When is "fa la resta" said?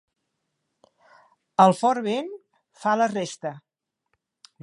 2.85-3.55